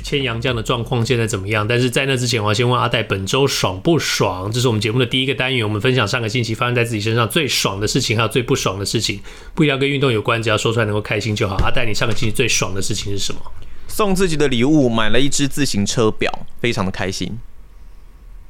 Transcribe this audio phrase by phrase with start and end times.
[0.00, 1.66] 千阳这样的状况现在怎么样？
[1.66, 4.50] 但是在那之前，我要先问阿戴本周爽不爽？
[4.50, 9.20] 这是我们节目的第一个单元，我们分享上个星期发生在自己身上最爽的事情，还有最不爽的事情，
[9.54, 11.56] 不一定要跟运动有关，只要说出来能够开心就好。
[11.64, 13.40] 阿戴，你上个星期最爽的事情是什么？
[13.88, 17.38] 送自己的礼物，买了一只自行车表，非常的开心。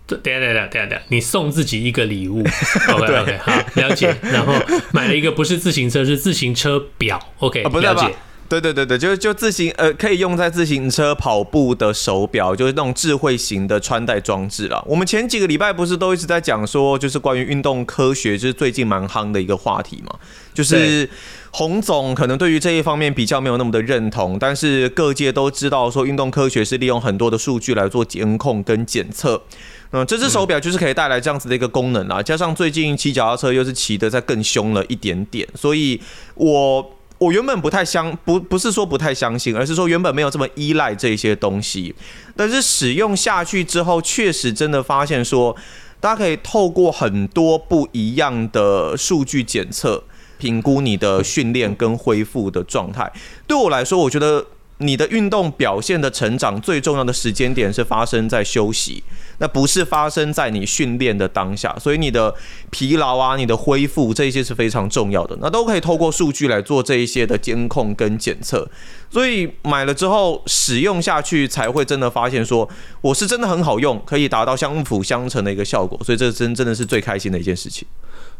[0.09, 2.41] 等下等下等下等下，你送自己一个礼物，
[2.95, 4.17] OK OK，好，了解。
[4.23, 4.55] 然后
[4.93, 8.15] 买了一个不是自行车，是自行车表，OK，啊，不是，了解。
[8.49, 14.83] 对对对对，就是就自行呃，可以用在自行车跑步的手表，就是那种智慧型的穿戴装置了。
[14.87, 20.15] 我们前几个礼拜不是都一直在讲说，就是关于运动科学，就是最近蛮夯的一个话题嘛。
[20.55, 21.09] 就是
[21.51, 29.43] 洪总可能对于这一方面比较没有那么的认同，但是各界都知道说，运动科学是利用很多的数据来做监控跟检测。
[29.91, 32.23] 嗯，这只手表就是可以带来这样子的一个功能啦。
[32.23, 36.01] 加上最近骑脚踏车又是骑得再更凶了一点点，所以
[36.35, 36.93] 我。
[37.19, 41.95] 我原本不太相不不是说不太相信，而是说原本没有这么依赖这些东西，
[42.37, 45.57] 但是使用下去之后，确实真的发现说，
[46.01, 50.05] 大家可以透过很多不一样的数据检测，
[50.39, 53.13] 评估你的训练跟恢复的状态。
[53.47, 54.45] 对我来说，我觉得。
[54.79, 59.03] 你的运动表现的成长最重要的时间点是发生在休息，
[59.39, 61.75] 那不是发生在你训练的当下。
[61.79, 62.35] 所以你的
[62.71, 68.69] 疲劳啊，你的恢复这些是非常重要的，那都可以透过数据来做这一些的监控跟检测。
[69.11, 72.69] 所以买了之后使用下去，才会真的发现说
[73.01, 75.99] 我是真的很好用，可以达到相辅相成的一个效果。
[76.05, 77.89] 所以这真真的是最开心的一件事情。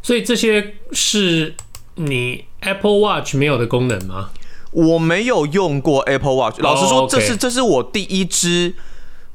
[0.03, 1.55] 所以这些是
[1.95, 4.31] 你 Apple Watch 没有的功能吗？
[4.73, 8.75] 我没有用过 Apple Watch，老实说，这是这是我第一支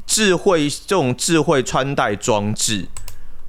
[0.06, 2.88] 智慧这种智慧穿戴装置。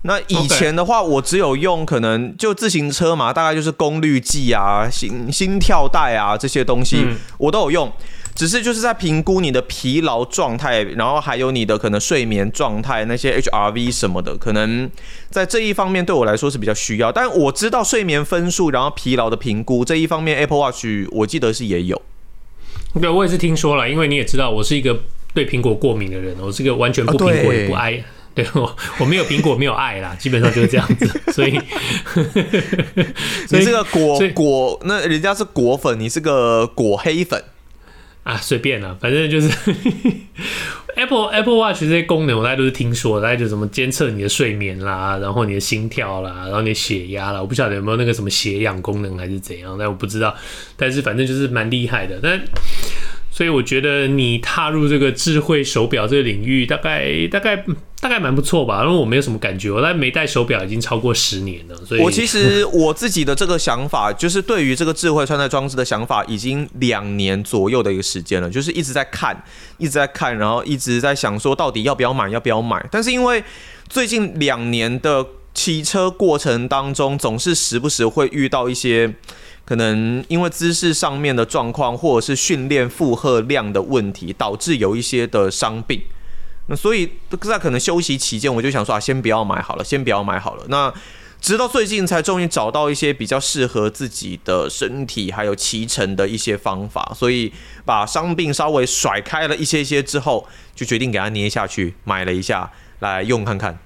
[0.02, 7.06] 那以前的话，我只有用可能就自行车嘛，大概就是功率计啊、心心跳带啊这些东西，
[7.38, 7.92] 我都有用。
[8.34, 14.90] 只是就是在评估你的疲劳状态，然后还有你的可能睡眠状态，那些 HRV 什么的，可能
[15.30, 17.12] 在这一方面对我来说是比较需要。
[17.12, 22.00] 但我知道睡眠分数，然后疲劳的评估这一方面，Apple Watch 我记得是也有。
[23.00, 24.98] 对，我也是听说了，因为你也知道，我是一个
[25.34, 28.02] 对苹果过敏的人，我是一个完全不苹果也不爱。
[28.34, 31.06] 对，我我没有苹果没有爱啦，基本上就是这样子。
[31.32, 31.52] 所以，
[33.46, 37.44] 所以你这个果果，那人家是果粉，你是个果黑粉。
[38.24, 39.48] 啊，随便了，反正就是
[40.96, 50.34] Apple Apple Watch 这些功能，我大家都是听说，大家就什么监测你的睡眠啦，然后你的心跳啦，然后你的血压啦，我不晓得有没有那个什么血氧功能还是怎样，但我不知道，
[50.76, 52.40] 但是反正就是蛮厉害的，但。
[53.34, 57.64] 所以我觉得你踏入这个智慧手表这个领域，大概大概
[58.02, 58.82] 大概蛮不错吧。
[58.82, 61.76] 因为我没有什么感觉，我但没戴手表已经超过十年了。
[61.86, 69.40] 所以，我其实 我自己的这个想法，就是对于这个智慧穿戴装置的想法，已经两年左右的一个时间了，就是一直在看，
[69.78, 72.84] 一直在看，然后一直在想说到底要不要买，要不要买。
[72.90, 73.44] 但是因为
[73.88, 75.24] 最近两年的
[75.54, 79.14] 骑车过程当中，总是时不时会遇到一些。
[79.64, 86.02] 可能因为姿势上面的状况，或者是训练负荷量的问题，导致有一些的伤病。
[86.66, 90.64] 那所以在可能休息期间，我就想说啊，先不要买好了，先不要买好了。
[90.68, 90.92] 那
[91.40, 97.52] 直到最近才终于找到一些比较适合自己的身体还有骑乘的一些方法，所以
[97.84, 103.76] 把伤病稍微甩开了一些些之后，就决定给它捏下去，买了一下来用看看。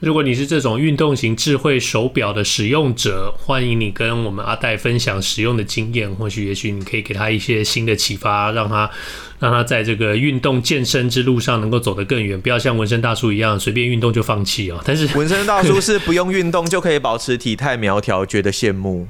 [0.00, 8.88] 如果你是这种运动型智慧手表的使用者，欢迎你跟我们阿戴分享使用的经验，或许也许你可以给他一些新的启发，让他
[9.40, 14.80] 让他在这个运动健身之路上能够走得更远，不要像纹身大叔一样随便运动就放弃啊。
[14.84, 19.08] 但是 纹身大叔是不用运动就可以保持体态苗条，觉得羡慕。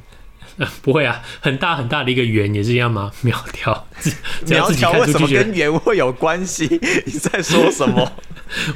[0.83, 3.11] 不会啊，很大很大的一个圆也是一样吗？
[3.23, 3.87] 苗条，
[4.49, 6.67] 苗条为什么跟圆会有关系？
[7.07, 8.13] 你在说什么？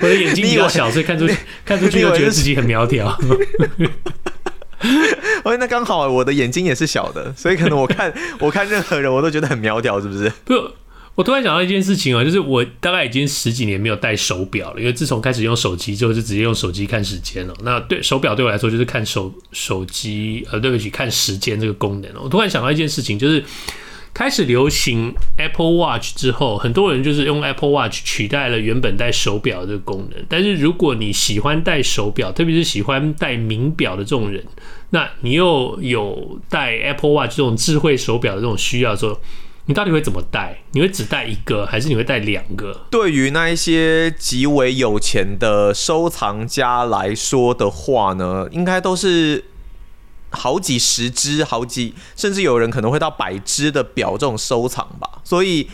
[0.00, 3.18] 我的眼睛比较小，所以看出去看出去又觉得自己很苗条。
[5.44, 10.30] 哎，那刚好我的眼睛也是小的，所以可能我看我看任何人我都觉得很苗条，是不是？
[10.44, 10.54] 不。
[11.14, 17.54] 我突然想到一件事情啊，就是我大概已经十几年没有戴手表了，因为自从开始用手机之后，就直接用手机看时间了。
[17.62, 22.10] 那对手表对我来说就是看手手机，呃，对不起，看时间这个功能。
[22.22, 23.44] 我突然想到一件事情，就是
[24.14, 30.24] 开始流行 Apple Watch 之后，很多人就是用 Apple Watch 取代了原本戴手表这个功能。
[30.30, 34.42] 但是如果你喜欢戴手表，特别是喜欢戴名表的这种人，
[34.90, 39.20] 那你又有戴 Apple Watch 这种智慧手表的这种需要的时候，
[39.66, 40.62] 你到底会怎么戴？
[40.72, 42.86] 你会只戴一个，还是你会带两个？
[42.90, 49.44] 对于那一些极为有钱的收藏家来说的话呢，应该都是。
[50.34, 55.20] 好几十只，好几，甚至有人可能会到百只的表这种收藏吧。
[55.22, 55.68] 所以，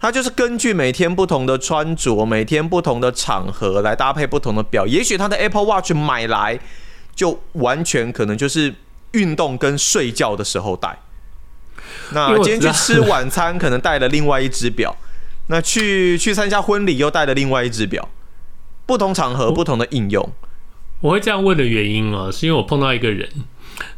[0.00, 4.88] 它就是根据每天不同的穿着，每天不同的场合来搭配不同的表。
[4.88, 6.58] 也许他的 Apple Watch 买来
[7.14, 8.74] 就完全可能就是
[9.12, 10.98] 运动跟睡觉的时候戴。
[12.12, 14.96] 那今天去吃晚餐可能带了另外一只表，
[15.48, 18.08] 那去去参加婚礼又带了另外一只表。
[18.84, 20.32] 不同场合不同的应用。
[21.00, 23.28] 我，会这样问的原因啊，是因为我碰到一个人。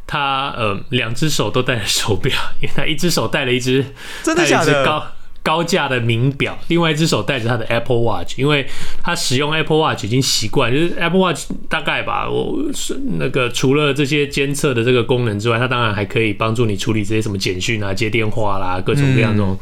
[0.07, 3.85] 他呃，两只手都戴着手表，因为他一只手戴了一只
[4.23, 5.05] 真的假的高
[5.45, 8.67] 高价的名表，另外一只手戴着他的 Apple Watch，因为
[9.01, 19.53] 他使用 Apple Watch 已经习惯，就是 Apple Watch 大概吧，我是那个除了这些监测的这个功能之外，它当然还可以帮助你处理这些什么简讯啊、接电话啦、各种各样这种。
[19.53, 19.59] 嗯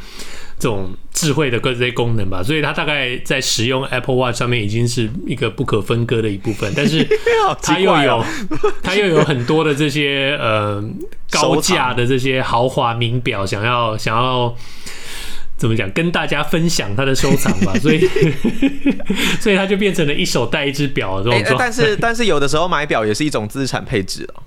[0.58, 6.73] 这种智慧的各这些功能吧，所以它大概在使用 Apple Watch 上面已经是一个不可分割的一部分。
[6.76, 7.05] 但是
[7.61, 8.25] 它又有
[8.81, 10.81] 它又有很多的这些呃
[11.32, 14.55] 高价的这些豪华名表，想要想要
[15.56, 18.00] 怎么讲跟大家分享他的收藏吧， 所以
[19.40, 24.43] 所以他就变成了一手戴一只表这种但是但是有的时候买表也是一种资产配置哦。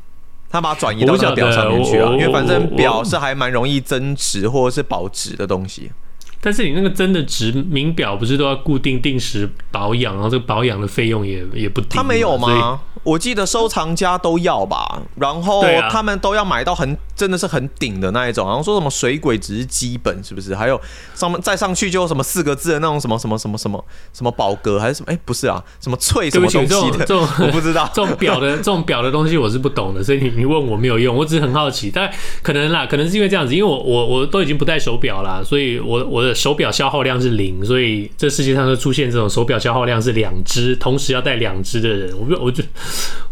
[0.50, 5.92] 他把它转移到表上面去啊，因为反正表是还蛮容易增值或者是保值的东西。
[6.40, 11.88] 但是你那个真的值名表不是都要固定定时保养，然后这个保养的费用也也不低。
[11.92, 12.80] 他没有吗？
[13.06, 20.54] 我记得收藏家都要吧，然后他们都要买到很真的是很顶的那一种，然后说什么水鬼只是基本，是不是？
[20.54, 20.80] 还有
[21.14, 25.12] 上面再上去就什么四个字的那种什么什么什么什么什么宝格还是什么？
[25.12, 27.06] 哎，不是啊，什么翠什么东西的？
[27.06, 27.90] 这种 我不知道。
[27.94, 31.92] 这种表的这种表的东西我是不懂的，所以你你问我没有用，我只是很好奇。
[31.94, 32.12] 但
[32.42, 36.34] 可能啦，可能是因为这样子，因为我我我都已经不戴手表啦，所以我我的。
[36.36, 42.14] 手表消耗量是零，所以这世界上就出现这种手表消耗量是两只，同时要戴两只的人。
[42.20, 42.64] 我我就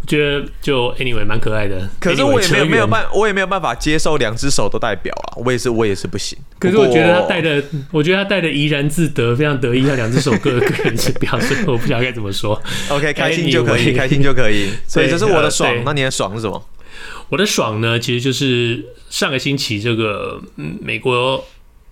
[0.01, 1.89] 我觉得就 anyway 蛮可爱的。
[2.00, 5.38] 可是我也没有没有办，我也没有办法接受两只手都戴表啊。
[5.38, 6.38] 我也是我也是不行。
[6.60, 9.86] 可是我觉得他戴的，我觉得他戴的怡然自得，非常得意。
[9.86, 12.62] 他两只手各各一只表，所以我不晓得该怎么说。
[12.89, 14.69] OK，开心就可以，开心就可以。
[14.88, 15.74] 所以这是我的爽。
[15.86, 16.69] 那你的爽是什么？
[17.30, 21.44] 我的爽呢，其实就是上个星期这个美国。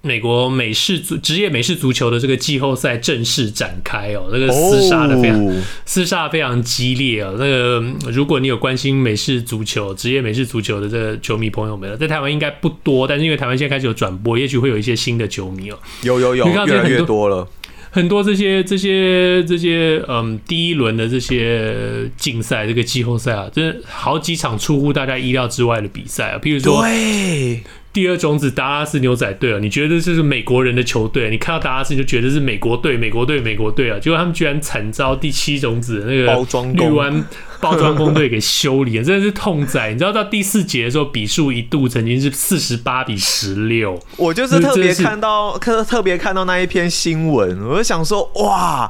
[0.04, 5.40] 美国美式足职业美式足球的这个季后赛正式展开哦，这个厮杀的非常
[5.86, 7.36] 厮杀非常激烈哦。
[7.38, 15.78] 那个如果你有关心美式足球、职业美式足球的这个球迷朋友们，在台湾应该不多，但是因为台湾现在开始有转播，也许会有一些新的球迷哦。
[16.02, 17.48] 有有有，越来越多了。
[17.92, 26.82] 很多这些这些这些嗯，第一轮的这些竞赛，这个季后赛啊，真的好几场出乎大家意料之外的比赛啊，譬如说。
[26.82, 27.62] 对。
[27.94, 31.30] 第二种子达拉斯牛仔队啊，你觉得这是美国人的球队？
[31.30, 34.00] 你看到达拉斯就觉得是美国队，美国队，美国队啊！
[34.00, 37.26] 结果他们居然惨遭第七种子的那个绿湾
[37.60, 39.92] 包装工队给修理了，真的是痛宰！
[39.92, 44.02] 你知道到第四节的时候，比数一度曾经是四十八比十六。
[44.16, 48.90] 我就是特别看到，特特别看到那一篇新闻，我就想说，哇！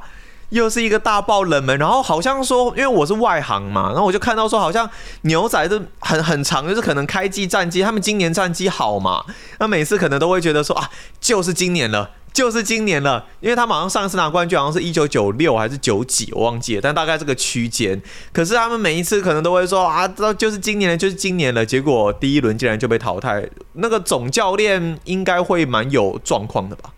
[0.51, 4.89] 又是一个大爆冷门，然后好像说，因为我是外行嘛，然后我就看到说，好像
[5.21, 9.25] 牛仔都很很长，就是可能开季战绩，他们今年战绩好嘛，
[9.60, 10.89] 那每次可能都会觉得说啊，
[11.20, 18.01] 就是今年了，就是今年了，因为他马上上一次拿冠军好像是一九九六还是九几，我忘记了，但大概这个区间。
[18.34, 26.89] 可是他们每一次可能都会说啊，这就是今年了，就是今年了，结果第一轮竟然就被淘汰，那个总教练应该会蛮有状况的吧？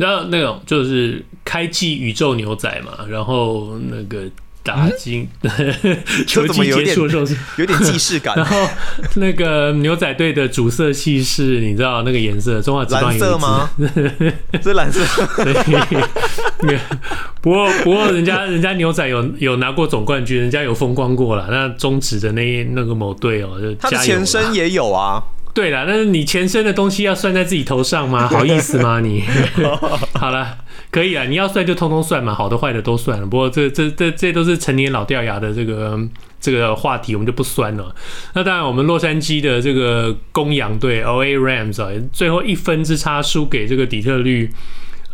[0.00, 4.22] 然后那种就是开季宇宙牛仔嘛，然后那个
[4.62, 5.50] 打进、 嗯、
[6.26, 8.34] 球季结束的时候是 有点既视感。
[8.36, 8.68] 然后
[9.16, 12.60] 那个牛仔队的主色系是，你知道那个颜色？
[12.62, 13.70] 中华职棒蓝色吗？
[14.62, 15.00] 是蓝色。
[16.62, 16.78] 对。
[17.42, 21.48] 不过不过人家人家牛仔有有拿过总冠军，人家有风光过了。
[21.50, 25.22] 那中职的那那个某队哦，就他的前身也有啊。
[25.52, 28.26] 对了，但是你前身的东西要算在自己头上吗？
[28.30, 29.24] 好意思吗你？
[30.14, 30.58] 好了，
[30.90, 33.26] 可以啊，你要算就通通算嘛，好的坏的都算了。
[33.26, 35.98] 不过这这这这都是成年老掉牙的这个
[36.40, 37.94] 这个话题，我们就不酸了。
[38.34, 44.50] 那当然，我们洛杉矶的这个公羊队，O A Rams 啊，最后一分之差输给这个底特律，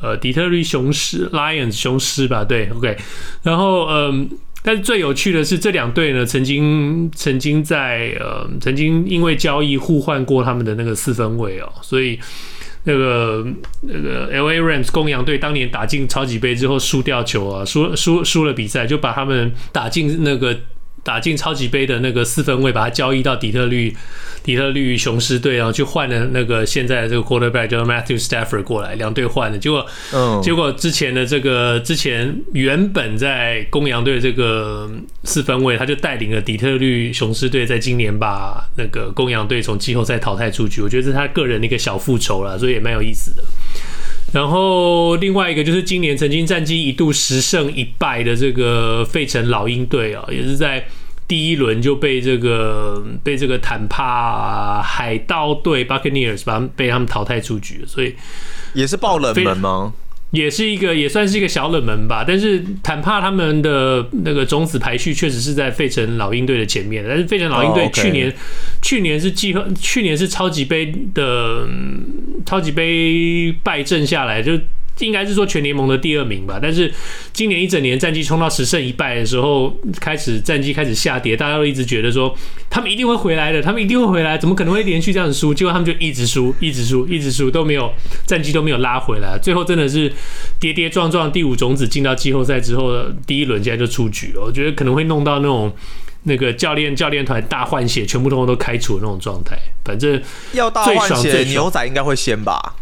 [0.03, 2.45] 呃，底特律雄狮 Lions 雄狮吧？
[2.45, 2.97] 对，OK。
[3.43, 4.29] 然后嗯。
[4.67, 12.19] 但是最有趣的是，这两队呢，曾经曾经在呃，曾经因为交易互换过他们的那个四分卫哦，所以
[12.83, 13.47] 那个
[13.83, 20.59] 那个 LA Rams 公羊队当年打进超级杯之后输掉球啊，输输输了比赛，就把他们打进那个。
[21.07, 23.97] 打进超级杯的那个四分卫，把他交易到底特律
[24.43, 34.91] 底特律雄狮队，然后去换了那个现在的这个 quarterback 叫 Matthew Stafford 过来，两队换的，结果，嗯，结果之前的这个之前原本在公羊队这个
[35.23, 43.45] 四分卫，他就带领了底特律雄狮队，在今年把那个公羊队从季后赛淘汰出局，我觉得这是他个人的一个小复仇了，所以也蛮有意思的。
[44.33, 50.87] 然后另外一个就是今年曾经战绩一度十胜一败的这个费城老鹰队啊，也是在
[51.29, 58.15] 第一轮就被这个被这个坦帕海盗队 Buccaneers 把他们被他们淘汰出局，所以
[58.75, 59.95] 也是爆冷门吗？
[60.31, 62.25] 也是一个也算是一个小冷门吧。
[62.27, 68.35] 但是坦帕他们的那个种子排序确实是在费城老鹰队的前面，但是费城老鹰队去年、oh.
[68.83, 71.69] 去年是季后去年是超级杯的
[72.45, 74.53] 超级杯败阵下来就。
[75.01, 76.91] 应该是说全联盟的第二名吧，但是
[77.33, 82.35] 今年一整年战绩冲到十胜一败的时候，开始战绩开始下跌，大家都一直觉得说
[82.71, 85.53] 他们一定会回来的，他们一定会回来，怎么可能会连续这样输？
[85.53, 87.93] 结果他们就一直输，一直输，一直输，都没有
[88.27, 90.11] 战绩都没有拉回来，最后真的是
[90.59, 92.95] 跌跌撞撞，第五种子进到季后赛之后，
[93.27, 94.41] 第一轮现在就出局了。
[94.41, 95.71] 我觉得可能会弄到那种
[96.23, 99.59] 那个教练教练团大换血，全部通通都开除的那种状态。
[99.85, 100.21] 反正
[100.55, 102.77] 要大换血，牛仔应该会先吧。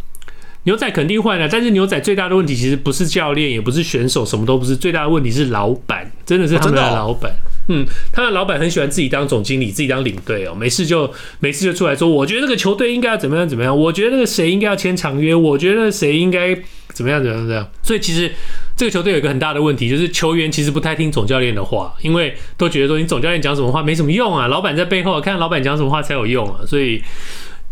[0.65, 4.75] 牛仔肯定换了，但是牛仔最大的问题其实不是教练，也不是选手，什么都不是。
[4.75, 7.33] 最大的问题是老板，真的是他们的老板。
[7.69, 16.55] 嗯，他的老板很喜欢自己当总经理，自己当领队哦，没事就没事就出来说，我觉得这个球队应该要怎么样怎么样，我觉得那个谁应该要签长约，我觉得谁应该
[16.95, 17.71] 怎么样怎么样怎么样。
[17.83, 18.31] 所以其实
[18.75, 27.03] 这个球队有一个很大的问题，就是球员其实不太听总教练的话，因为都觉得说你总教练讲什么话没什么用啊，老板在背后看老板讲什么话才有用啊，所以。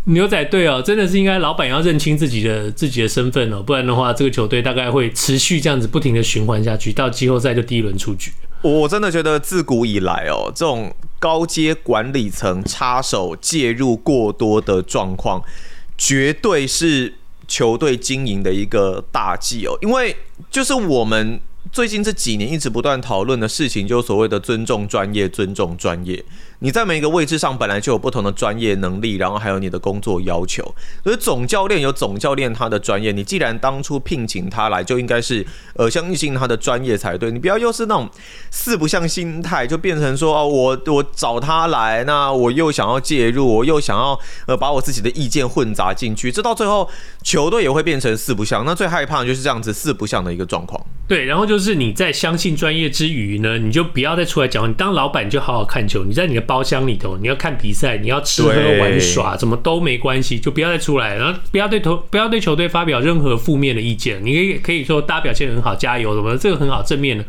[0.05, 8.31] 牛仔队哦，真的是应该老板要认清自己的自己的身份哦，不然的话，这个球队大概会持续这样子不停的循环下去，到季后赛就第一轮出局。
[8.61, 15.41] 我真的觉得自古以来哦，这种高阶管理层插手介入过多的状况，
[15.97, 17.13] 绝对是
[17.47, 20.15] 球队经营的一个大忌哦，因为
[20.51, 21.39] 就是我们
[21.71, 26.23] 最近这几年一直不断讨论的事情，就所谓的尊重专业，尊重专业。
[26.63, 30.63] 你在每一个位置上本来就有不同的专业能力，然后还有你的工作要求。
[31.03, 37.29] 所以总教练有总教练他的专业，你既然当初聘请他来，就应该是呃相信他的专业才对。
[37.33, 38.09] 你不要又是那种
[38.49, 44.17] 四不像心态，就变成说哦，我我找他来，那我又想要介入，我又想要
[44.47, 46.89] 呃把我自己的意见混杂进去，这到最后
[47.21, 48.63] 球队也会变成四不像。
[48.63, 50.81] 那最害怕的就是这样子四不像的一个状况。
[51.09, 64.23] 对，然后就是你在相信专业之余呢，你就不要再出来讲，你当老板就好好看球，你在你的包厢里头，你要看比赛，你要吃喝玩耍，怎么都没关系，就不要再出来，然后不要对投不要对球队发表任何负面的意见。
[64.23, 67.25] 你可以可以说大家表现很好，加油什么的，这个很好，正面的。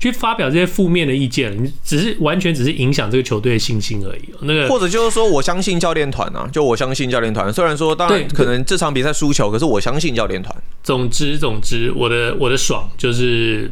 [0.00, 4.22] 去发表这些负面的意见，你只是完全只是影响这个球队的信心而已。
[4.40, 7.52] 那个或者就是说，我相信教练团啊，就我相信教练团。
[7.52, 10.56] 虽然说，当然可能这场比赛输球，可是我相信教练团。
[10.82, 13.70] 总之，总之，我的我的爽就是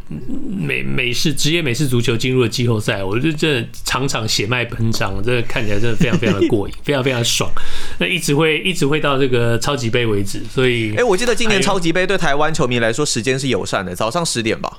[0.49, 7.51] 美美式职业美式足球进入了季后赛，我就真的场场血脉喷张，真的看起来真的非常非常的过瘾，非常非常爽。
[7.99, 10.41] 那一直会一直会到这个超级杯为止。
[10.45, 14.79] 所以，哎、欸，我记得今年超级杯对台湾球迷来说时间是友善的，早上十点吧。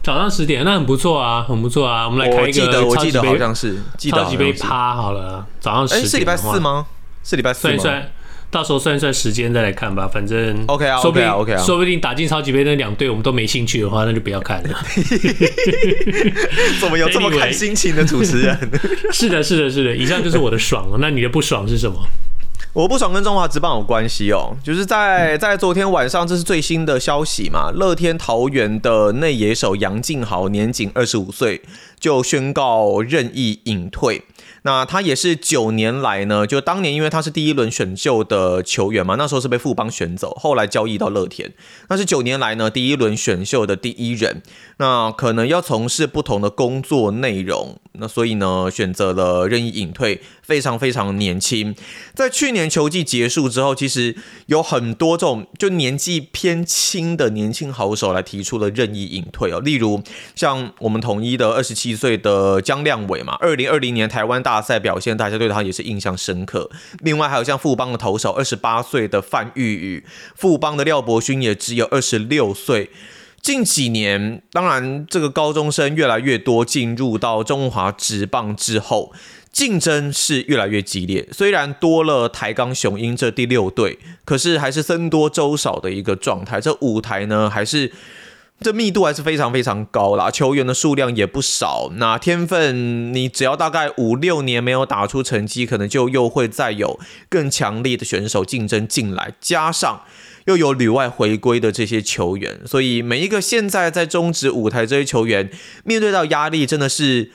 [0.00, 2.06] 早上十点，那很不错啊，很不错啊。
[2.06, 3.76] 我们来开一个超级杯，好像是
[4.10, 5.44] 超级杯趴好了。
[5.58, 6.86] 早上十点，是礼拜四吗？
[7.24, 7.62] 是礼拜四。
[7.62, 8.10] 算一算，
[8.50, 10.08] 到时候算一算时间再来看吧。
[10.08, 11.62] 反正 OK 啊，OK 啊，OK 啊。
[11.62, 14.78] 说不定打进超级杯那两队我们都没兴趣的话，那就不要看了。
[16.80, 18.58] 怎么有这么看心情的主持人？
[19.12, 19.96] 是的，是的，是的。
[19.96, 20.98] 以上就是我的爽了。
[21.00, 21.98] 那你的不爽是什么？
[22.74, 27.72] 我不爽跟中华职棒有关系哦，就是在在昨天晚上，这是最新的消息嘛。
[27.72, 31.62] 乐天桃园的内野手杨敬豪年仅二十五岁，
[31.98, 34.22] 就宣告任意隐退。
[34.62, 41.52] 那他也是九年来呢，就当年因为他是第一轮选秀的球员嘛，那时候是被富邦选走，后来交易到乐天。
[41.88, 44.42] 那是九年来呢第一轮选秀的第一人，
[44.78, 51.74] 那可能要从事不同的工作内容，那所以呢选择了任意隐退，非常非常年轻。
[52.14, 60.02] 在去年球季结束之后，其实有很多这种就年纪偏轻的年轻好手来提出了任意隐退哦，例如
[60.34, 64.58] 像我们统一的二十七岁的江亮伟嘛，二零二零年台湾大。
[64.68, 66.68] 赛表现，大家对他也是印象深刻。
[66.98, 70.04] 另外还有像富邦的投手，二十八岁的范玉宇，
[70.34, 72.90] 富邦的廖伯勋也只有二十六岁。
[73.40, 79.12] 近几年，当然这个高中生越来越多进入到中华职棒之后，
[79.52, 81.26] 竞争是越来越激烈。
[81.32, 86.60] 虽然多了台钢雄鹰这第六队，可是还是僧多粥少的一个状态。
[86.60, 87.90] 这舞台呢，还是
[88.60, 91.90] 这密度还是非常非常高啦，球员的数量也不少。
[91.96, 96.98] 那天分，你只要大概五六年没有打出成绩，可能就又会再有
[97.28, 100.02] 更强力的选手竞争进来，加上。
[100.46, 105.50] 又有旅外回归的这些球员，所以每一个现在在中职舞台这些球员
[105.84, 107.30] 面对到压力真的是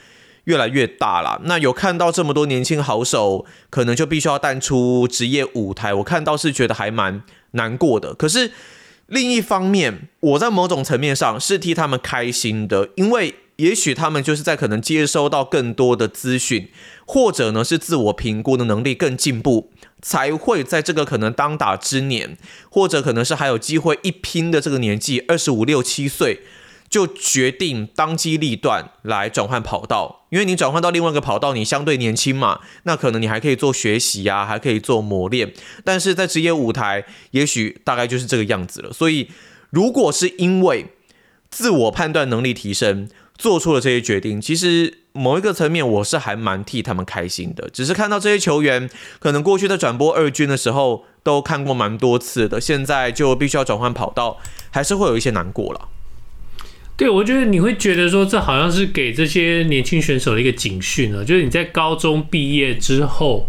[0.46, 1.40] 越来越大了。
[1.44, 8.12] 那有看到这么多年轻好手，可能就必须要淡出职业舞台，我看到是觉得还蛮难过的。
[8.14, 8.50] 可是
[9.06, 16.68] 另一方面，我在某种层面上是替他们开心的，因为也许他们就是在可能接收到更多的资讯，
[17.06, 19.70] 或者呢是自我评估的能力更进步。
[20.02, 22.36] 才会在这个可能当打之年，
[22.68, 26.42] 或者可能是还有机会一拼的这个年纪，二十五六七岁，
[26.94, 30.26] 就决定当机立断来转换跑道。
[30.30, 35.52] 因为你转换到另外一个跑道，你相对年轻嘛，那可能你还可以做学习啊，还可以做磨练。
[35.82, 38.92] 但是在职业舞台，也许大概就是这个样子了。
[38.92, 39.28] 所以，
[39.70, 40.86] 如果是因为
[41.50, 44.98] 自我判断能力提升，做出了这些决定，其实。
[45.16, 47.70] 某一个层面，我是还蛮替他们开心的。
[47.70, 54.38] 只是看到这些球员，可能过去在转播二军的时候都看过蛮多次的，现在就必须要转换跑道，
[54.72, 55.88] 还是会有一些难过了。
[56.96, 63.48] 对，我觉得你会觉得说，这好像是给这些年轻选手的一个警讯呢，就是你在高中毕业之后。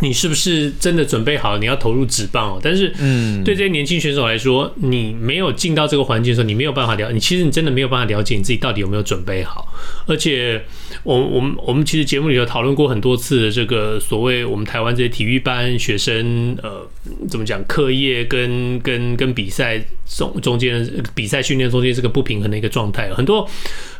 [0.00, 2.60] 你是不是真的准备好你要投入职棒哦？
[2.62, 7.10] 但是，嗯，对这些年轻选手来说，你没有进到这个环境的时候，你没有办法了。
[7.10, 9.66] 你其实你真的没有办法了解你自己到底有没有准备好。
[10.06, 10.62] 而且，
[11.02, 16.88] 我我们我们其实节目里有讨论过很多次的这个所谓我们台湾这些体育班学生，呃，
[17.28, 17.62] 怎么讲？
[17.66, 23.48] 课业跟跟跟比赛中中间比赛训练中间是个不平衡的一个状态，很多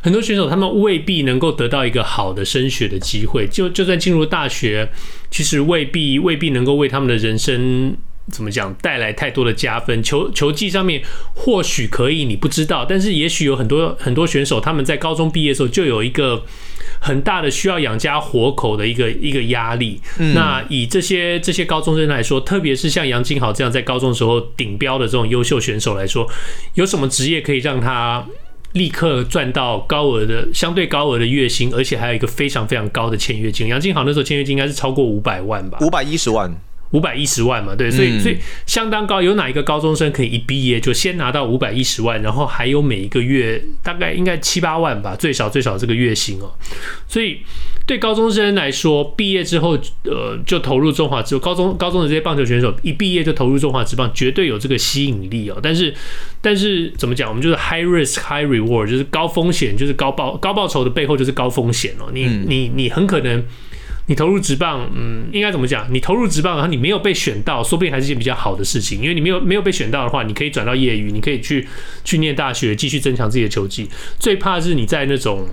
[0.01, 3.47] 很多选手他们未必能够得到一个好的升学的机会。
[3.47, 4.89] 就就算进入大学，
[5.29, 7.95] 其实未必未必能够为他们的人生
[8.29, 10.01] 怎么讲带来太多的加分。
[10.01, 11.01] 球球技上面
[11.35, 16.43] 或许可以，你不知道，但是也许有很多很多选手他们在高中毕业的时候就有一个
[16.99, 20.01] 很大的需要养家活口的一个一个压力。
[20.17, 20.33] 嗯。
[20.33, 26.27] 那以这些这些高中生来说，特别是像杨金豪这样在高中的时候顶标的这种优秀选手来说，
[26.75, 28.25] 有什么职业可以让他？
[28.73, 33.67] 立刻赚到高额的相对高额的月薪，而且还有一个非常非常高的签约金。
[33.67, 35.79] 杨金豪那时候签约金应该是超过五百万吧？
[35.81, 36.55] 五百一十万，
[36.91, 39.21] 五百一十万嘛，对，所以所以相当高。
[39.21, 46.51] 有哪一个高中生可以一毕业就先拿到五百一十万，然后还有每一个月大概应该七八万吧，最少最少这个月薪哦。
[47.07, 47.39] 所以。
[47.85, 49.71] 对高中生来说，毕业之后，
[50.03, 51.39] 呃，就投入中华职。
[51.39, 55.57] 高中高中的这些棒球选手一毕业就投入中华职棒，绝对有这个吸引力哦。
[55.59, 55.91] 但是，
[56.39, 57.27] 但是怎么讲？
[57.27, 62.11] 我们就是 high risk high reward，就是高风险就是高报高报酬的背后就是高风险哦。
[62.13, 63.43] 你你你很可能
[64.09, 65.87] 你投入职棒，嗯，应该怎么讲？
[65.93, 71.67] 你投入职棒，然后你没有被选到，说不定还是一件比较好的事情，因为你没有没有被选到的话，你可以转到业余，你可以去
[72.03, 73.87] 去念大学，继续增强自己的球技。
[74.19, 75.47] 最怕是你在那种。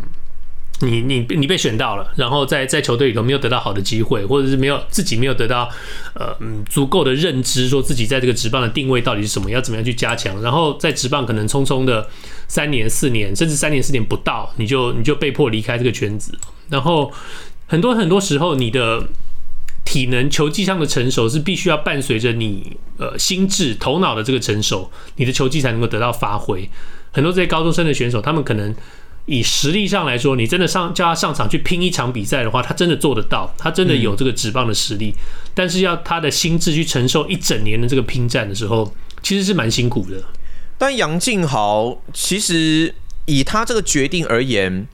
[0.83, 5.67] 你你你被选到了，然后在在球队里头没有得到好的机会，或者是没有自己没有得到
[6.13, 12.07] 呃嗯足够的认知，说自己在这个职棒的定位到底是什么，要怎么样去加强，然后在职棒可能匆匆的
[12.47, 16.39] 三年四年，甚至三年四年不到，你就你就被迫离开这个圈子，
[16.69, 17.11] 然后
[17.67, 19.09] 很多很多时候你的
[19.85, 26.69] 体能球技上的成熟是必须要伴随着你呃心智头脑的这个成熟，你的球技才能够得到发挥。
[27.13, 28.75] 很多这些高中生的选手，他们可能。
[29.29, 35.13] 以实力上来说，你真的上叫他上场去拼一场比赛的话，他真的做得到，他真的有这个职棒的实力。
[35.53, 40.23] 但是要他的心智去承受一整年的这个拼战的时候，其实是蛮辛苦的。
[40.79, 44.87] 但杨敬豪其实以他这个决定而言，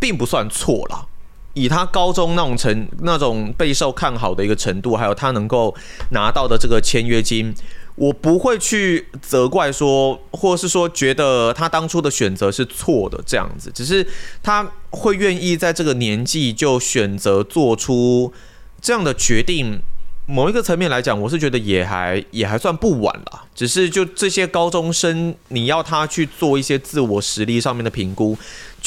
[0.00, 1.06] 并不算错了。
[1.54, 5.74] 以他高中那种成那种备受看好的一个程度，还有他能够
[6.10, 7.54] 拿到的这个签约金。
[7.96, 14.06] 我不会去责怪说，或是说觉得他当初的选择是错的这样子，只是
[14.42, 18.32] 他会愿意在这个年纪就选择做出
[18.80, 19.80] 这样的决定。
[20.26, 23.42] 某一个层面来讲，我是觉得也还也还算不晚了。
[23.52, 28.38] 只是就这些高中生，你要他去做一些自我实力上面的评估，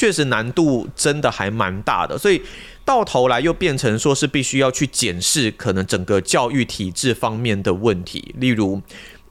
[0.04, 2.42] 确实难度真的还蛮大的，所以。
[2.86, 8.82] 到头来又变成说是必须要去检视可能整个教育体制方面的问题，例如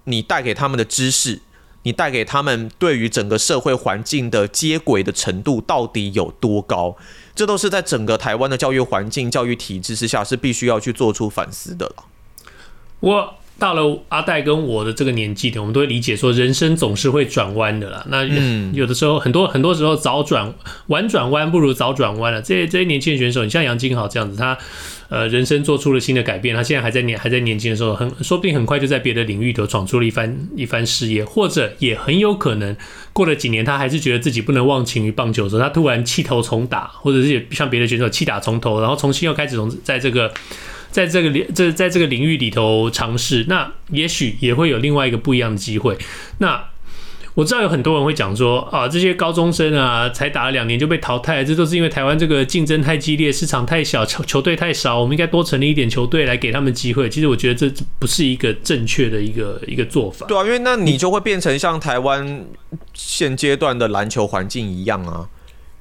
[0.05, 1.39] 你带给他们的知识，
[1.83, 6.97] 你带给他们对于整个社会环境的接轨的程度到底有多高，
[7.35, 12.05] 这都是在整个台湾的教育环境、教育体制之下是必须要去做出反思的了。
[13.01, 18.05] 我到了阿戴跟我的这个年纪的，我们都会理解说，人生总是会转弯的啦。
[18.09, 18.25] 那
[18.73, 20.53] 有的时候，很多很多时候早转
[20.89, 22.43] 晚转弯不如早转弯了。
[22.43, 24.59] 这些这些年轻的选手，你像杨金豪这样子，他
[25.11, 32.77] 呃人生做出了新的改变，他现在还在年还在年轻的时候，很说不定很快就在别的领域都闯出了一番一番事业，或者也很有可能
[33.13, 40.33] 过了几年，他还是觉得自己不能忘情于棒球的时候，他突然弃投重打，或者是像别的选手弃打从头，然后重新又开始从在这个。
[40.93, 45.99] 在这个领这在这个领域里头尝试，那也许也会有另外一个不一样的机会。
[46.39, 46.67] 那
[47.35, 57.09] 我知道有很多人会讲说啊，这些高中生啊，才打了两年就被淘汰，这都是因为台湾这个竞争太激烈，市场太小，球球队太少，我们应该多成立一点球队来给他们机会。
[57.09, 60.27] 其实我觉得这不是一个正确的一个一个做法。
[60.27, 62.45] 对啊，因为那你就会变成像台湾
[62.93, 65.27] 现阶段的篮球环境一样啊。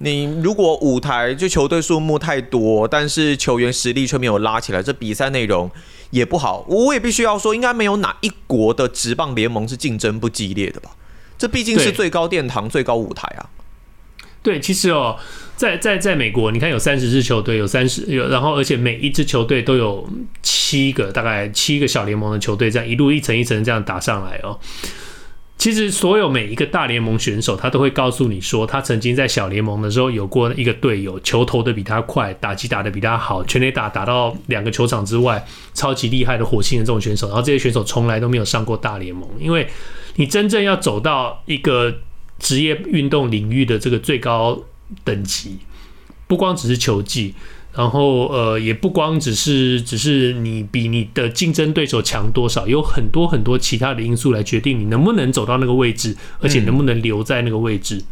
[0.04, 5.70] 你如果舞台就球队数目太多，但是球员实力却没有拉起来，这比赛内容
[6.10, 6.66] 也不好。
[6.68, 10.92] 我也必须要说，应该没有哪一国的职棒联盟是竞争不激烈的吧？
[11.38, 13.50] 这毕竟是最高殿堂、最高舞台啊。
[14.44, 15.18] 对，其实哦，
[15.56, 20.10] 在在在美国，你看有三十支球队，有三十有，然后而且每一支球队都有
[20.42, 24.60] 七个，大概七个小联盟的球队，这样一路一层一层这样打上来哦。
[25.62, 35.46] 其实，所有每一个大联盟选手，他都会告诉你说，他曾经在小联盟的时候有过一个队友，球投的比他快，打击打的比他好，全垒打打到两个球场之外，
[35.76, 37.28] 超级厉害的火星的这种选手。
[37.28, 39.68] 然后这些选手从来都没有上过大联盟，因为
[40.16, 41.96] 你真正要走到一个
[42.40, 44.64] 职业运动领域的这个最高
[45.04, 45.60] 等级，
[46.26, 47.36] 不光只是球技。
[47.74, 58.04] 然后呃，也不光只是只是你比你的竞争对手强多少，有很多很多其他的因素来决定你能不能走到那个位置，而且能不能留在那个位置。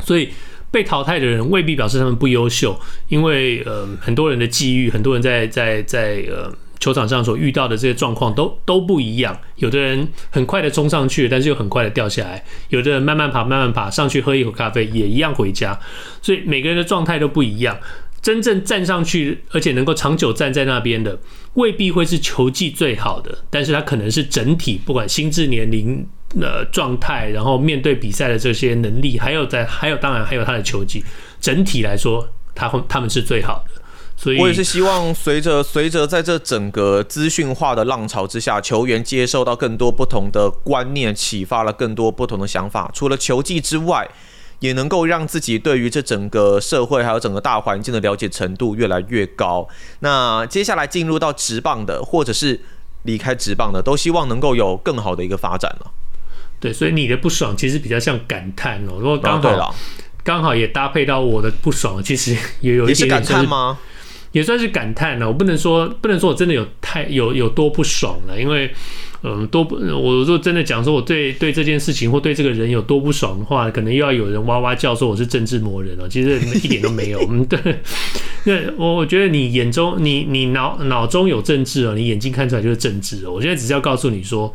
[0.00, 0.30] 所以
[0.72, 9.38] 被淘汰的人未必表示他们不优秀，因为呃，很多人的际遇，很多人在在在呃球场上所遇到的这些状况都都不一样。
[9.56, 15.78] 有的人很快的冲上去，但是又很快的掉下来；有的人慢慢爬，慢慢爬上去，喝一口咖啡也一样回家。
[16.22, 17.78] 所以每个人的状态都不一样。
[18.22, 21.18] 真正站上去，而且能够长久站在那边的，
[21.54, 26.06] 未必会是球技最好的，但是他可能是整体，不管心智年龄、
[26.38, 31.02] 呃状态，然后面对比赛的这些能力，还有在， 还有当然还有他的球技，
[31.40, 33.80] 整体来说，他会他们是最好的。
[34.18, 44.06] 所以，我也是希望随着随着在这整个资讯化的浪潮之下，球员接受到更多不同的观念，启发了更多不同的想法，除了球技之外。
[44.60, 49.68] 也能够让自己对于这整个社会还有整个大环境的了解程度越来越高。
[49.98, 52.60] 那接下来进入到职棒的，或者是
[53.02, 55.90] 离开职棒的，都希望能够有更好的一个发展了。
[56.60, 58.98] 对，所以你的不爽其实比较像感叹哦。
[58.98, 59.74] 如果刚好
[60.22, 63.78] 刚好也搭配到我的不爽，其实也有一点点感叹吗？
[64.32, 65.26] 也算是感叹了。
[65.26, 68.70] 我不能说不能说我真的有太有有多不爽了，因为。
[69.22, 76.08] 嗯，多不，我如果真的讲说我对对这件事情或对这个人有多不爽的话，可能又要有人哇哇叫说我是政治魔人了。
[76.08, 77.20] 其实一点都没有。
[77.28, 77.60] 嗯， 对，
[78.44, 83.32] 那我我觉得你眼中你你脑脑中有政治哦，你眼睛看出来就是政治哦。
[83.32, 84.50] 我现在只是要告诉你说，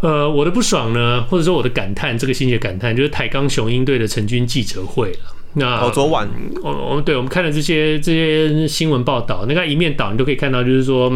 [0.00, 5.35] 呃，我的不爽呢，或者说我的感叹，这个心血感叹就是台钢雄鹰队的成军记者会了。
[5.58, 6.28] 那哦，昨晚
[6.62, 11.10] 我我们对我们看了这些这些新闻报道，那个一面倒你都可以看到，就是说，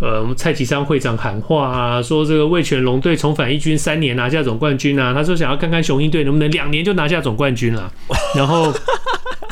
[0.00, 7.92] 呃，蔡其昌会长喊话啊，说这个魏全龙队重返一军三年拿下总冠军啊，他说想要看看雄鹰队能不能两年就拿下总冠军了。
[8.34, 8.74] 然后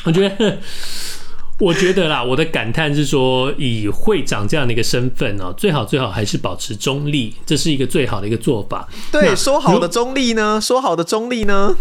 [0.04, 0.58] 我觉得，
[1.60, 8.88] 我觉得啦，我的感叹是说，以会长这样的一个身份哦，最好最好还是保持中立，这是一个最好的一个做法。
[9.12, 10.60] 对，说好的中立呢？
[10.60, 11.76] 说好的中立呢？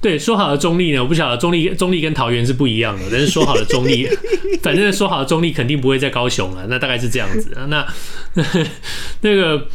[0.00, 1.00] 对，说好的中立呢？
[1.02, 4.08] 我不晓得中立中立跟桃园是不一样的，但是说好的中立，
[4.62, 7.56] 反正说好的中立肯定不会在高雄了，那大概是这样子。
[7.66, 7.84] 那
[9.22, 9.66] 那个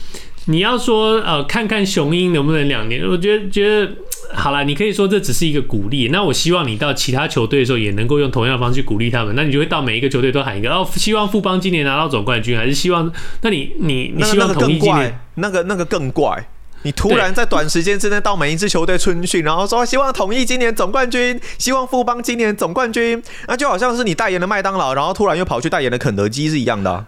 [0.45, 3.05] 你要说呃，看看雄鹰能不能两年？
[3.05, 3.91] 我觉得觉得
[4.33, 6.07] 好了，你可以说这只是一个鼓励。
[6.07, 9.35] 那我希望你到其他球队的时候也能够用同样的方式鼓励他们。
[9.35, 13.11] 那你就会到每一个球队都喊一个哦，希望富邦今年拿到总冠军，还是希望？
[13.41, 16.47] 那你你你希望统一今年那个那个更怪。
[16.83, 27.07] 你突然在短时间之内到每一支球队春训，然后说希望统一今年总冠军，希望富邦今年总冠军，那就好像是你代言的麦当劳，然后突然又跑去代言的肯德基是一样的啊。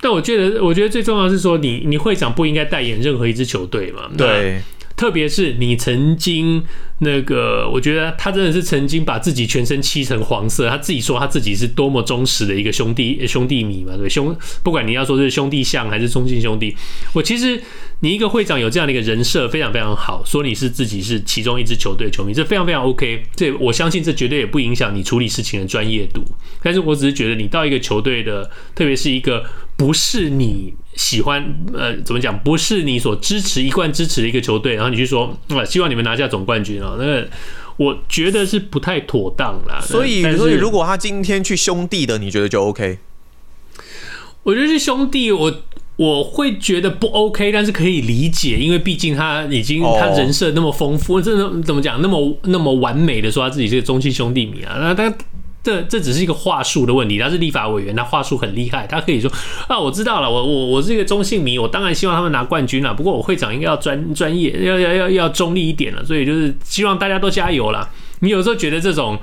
[0.00, 4.10] 但我觉得，我觉得最重要的是说你，你你会长不应该代言任何一支球队嘛？
[4.16, 4.62] 对。
[5.00, 6.62] 特别是你曾经
[6.98, 10.68] 那个，我觉得他真的是曾经把自己全身漆成黄色。
[10.68, 16.76] 他自己说他自己是多么忠实的一个兄弟兄弟迷嘛，对兄，不管你要说是兄弟像还是中信兄弟，
[17.14, 17.58] 我其实
[18.00, 23.22] 你一个会长有这样的一个人设非常非常好，说你是自己是其中一支球队球迷，这非常非常 OK。
[23.34, 26.22] 这我相信这绝对也不影响你处理事情的专业度。
[26.62, 29.46] 但是我只是觉得你到一个球队的，特别是一个。
[29.80, 32.38] 不是你喜欢，呃，怎么讲？
[32.40, 37.26] 不是你所支持、一贯支持的一个球队，然后你去说，呃，希望你们拿下总冠军啊，那个
[37.78, 39.80] 我觉得是不太妥当啦。
[39.82, 42.98] 所以，所以如果他今天去兄弟的，你觉得就 OK？
[44.42, 45.62] 我觉得是兄弟，我
[45.96, 55.16] 我会觉得不 OK，但是可以理解，因为毕竟他已经他人设那么丰富，真的怎么讲，那么那么完美的说他自己是个中信兄弟迷啊，那他。
[55.62, 59.30] 这这只是一个话术的问题，他是立法委员，他话术很厉害，他可以说
[59.68, 67.90] 啊，我知道了，我我我是一个中性迷，我当然希望他们拿冠军了，不过我会长应该要专专业，要要要要中立一点了，所以就是希望大家都加油啦。
[68.20, 69.18] 你有时候觉得这种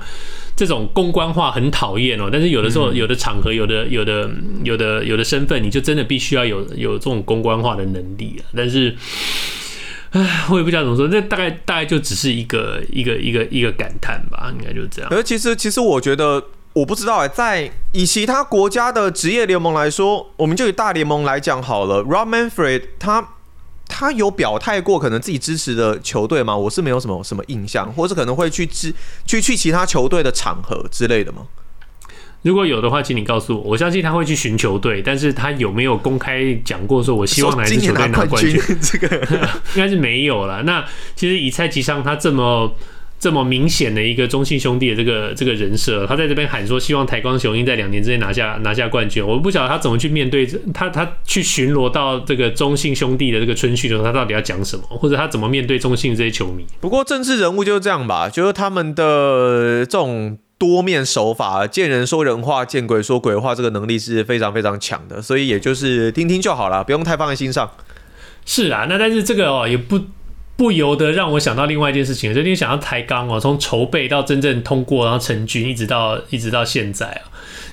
[0.56, 4.30] 这种公关话很讨厌哦，但是有的时候有的场合，有的有的
[4.62, 8.96] 有的有的身份，你就真的必须要有有这种公关化的能力啊，但是。
[10.10, 15.10] 唉，我也不知道怎么说，这大概大概就只是一个一个一个一个感叹吧，应该就是这样。
[15.10, 16.42] 而其实其实我觉得，
[16.72, 22.02] 我不知道哎，在以其他国家的职业联盟来说，我们就以大联盟来讲好了。
[22.04, 23.34] Rob Manfred 他
[23.86, 26.56] 他有表态过可能自己支持的球队吗？
[26.56, 28.94] 我是没有什么什么印象，或是可能会去支
[29.26, 31.42] 去去其他球队的场合之类的吗？
[32.42, 33.62] 如果有的话，请你告诉我。
[33.62, 38.58] 我相信他会去寻球队，但是他有没有公开讲过说，我希望哪支球队拿冠军？
[38.80, 39.16] 这个
[39.74, 40.62] 应该是没有了。
[40.62, 40.84] 那
[41.16, 42.72] 其实以蔡其昌他这么
[43.18, 56.64] 这么明显的一个中信兄弟的这个这个人设，他在这边喊说希望台光雄鹰在两年之内拿下拿下冠军，我不晓得他怎么去面对他，他去巡逻到这个中信兄弟的这个春训的时候，他到底要讲什么，或者他怎么面对中信这些球迷？
[56.80, 60.38] 不过政治人物就是这样吧，就是他们的这种。
[60.58, 67.70] 多面手法，见人说人话，见鬼说鬼话，这个能力是非常非常强的，所以也就是听听就好了，不用太放在心上。
[68.44, 70.00] 是啊，那但是这个哦，也不
[70.56, 77.22] 不由得让我想到另外一件事情，就你想要抬杠哦，从筹备到真正通过，然后成军，一直到一直到现在啊，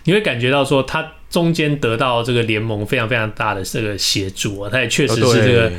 [0.04, 5.72] 你会感觉到说，他中间得到这个联盟非常非常大的这个协助啊，他也确实是这个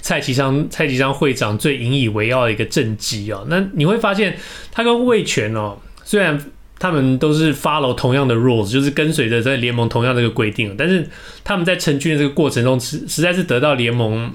[0.00, 3.44] 蔡其昌蔡其昌会长最引以为傲的一个政绩哦。
[3.50, 4.38] 那你会发现，
[4.72, 5.76] 他跟魏权哦。
[6.06, 6.40] 虽然
[6.78, 11.08] 他们都是 follow 同样的 rules，就是跟随着在联盟同样的一个规定，但是
[11.42, 14.32] 他们在成军的这个过程中，实实在是得到联盟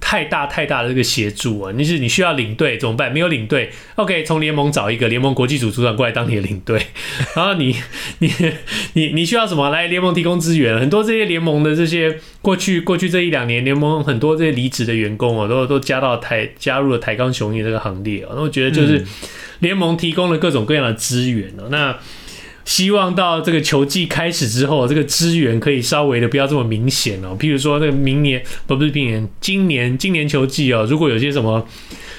[0.00, 1.72] 太大太大的这个协助啊！
[1.74, 3.12] 你是你需要领队怎么办？
[3.12, 6.86] 没有领队，OK，从联盟找一个联盟国际组组长过来当你的领队，
[7.34, 7.74] 然后你
[8.18, 8.30] 你
[8.92, 9.70] 你你需要什么？
[9.70, 18.98] 来联盟提供资源，很多这些联盟的这些过去过去这一两年，联盟很多这些离职的员工啊，都都加到台加入了台钢雄鹰这个行列啊，那我觉得就是。
[18.98, 19.06] 嗯
[19.62, 21.96] 联盟提供了各种各样的资源哦，那
[22.64, 27.36] 希望到这个球季开始之后，这个资源可以稍微的不要这么明显哦。
[27.38, 31.66] 譬如说，那个明年不不是明年，今年今年球季哦，如果有些什么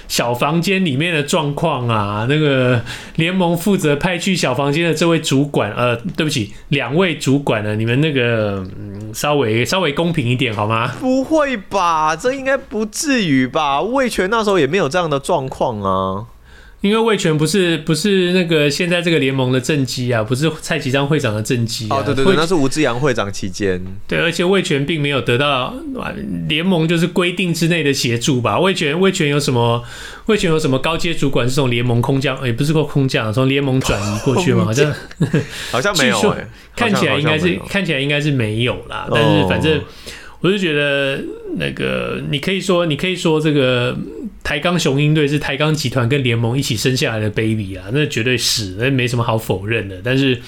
[0.08, 2.82] 小房间里面的状况啊，那个
[3.15, 10.93] 联盟负责派去小房间的这位主管，呃，对不起，两位主管呢，你们那个嗯，稍微稍微公平一点好吗？
[10.99, 13.82] 不会吧，这应该不至于吧？
[13.82, 16.25] 魏全那时候也没有这样的状况啊。
[16.84, 21.96] 因为魏权不是不是那个现在这个联盟的正机啊，不是蔡其章会长的正机啊。
[21.96, 23.82] 哦，对对对，那是吴志扬会长期间。
[24.06, 25.74] 对，而且魏权并没有得到
[26.50, 28.60] 联盟就是规定之内的协助吧？
[28.60, 29.82] 魏权魏权有什么？
[30.26, 32.38] 魏权有什么高阶主管是从联盟空降？
[32.46, 34.65] 也不是说空降，从联盟转移过去吗？
[34.65, 34.93] 好像
[35.72, 39.08] 好像没有、欸，看起来应该是看起来应该是没有啦。
[39.10, 39.82] 但是反正。
[40.43, 41.23] 我就觉得
[41.56, 43.97] 那个，你可以说，你可以说这个
[44.43, 50.01] 台钢雄鹰队是台钢集团跟联盟一起生下来的 baby 啊，那绝对是，那没什么好否认的。
[50.03, 50.41] 但是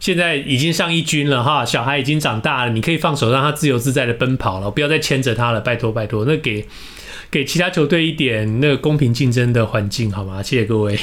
[0.00, 6.24] 现在已经上一军了哈，小孩已经长大了，你可以放手让他自由自在的奔跑了，不要再牵着他了，拜托拜托。
[6.24, 6.66] 那给
[7.30, 10.42] 给其他球队一点那个公平竞争的环境好吗？
[10.42, 10.98] 谢谢各位。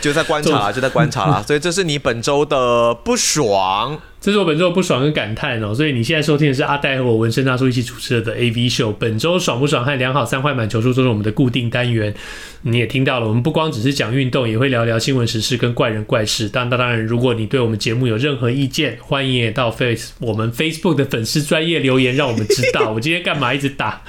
[0.00, 1.40] 就在观察，就在观察啦。
[1.46, 5.74] 所以这是你本周的不爽，这是我本周不爽跟感叹哦。
[5.74, 8.90] 所以你现在收听的是阿戴和我纹身大叔一起主持的 AV 秀。
[8.90, 12.14] 本周爽不爽和良好三坏满球数都是我们的固定单元。
[12.62, 16.48] 你也听到了，我们不光只是讲运动，也会聊聊新闻时事跟怪人怪事。
[16.48, 22.92] 当当当然，如果你对我们节目有任何意见，欢迎也到 Face 我们 Facebook 的粉丝专业留言，让我们知道。
[22.92, 24.00] 我今天干嘛一直打？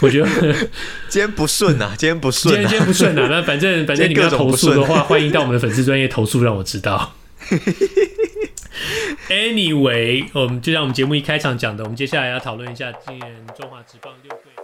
[0.00, 0.28] 我觉得
[1.08, 3.28] 今天不顺啊，今天不顺、啊，今天今天不顺啊。
[3.30, 7.14] 那反正反正你们要投诉的话，欢迎到我们的粉丝专业投诉，让我知道。
[9.28, 14.55] Anyway，我们就像我们节目一开场讲的，我们接下来要讨论一下今年中华职棒六队。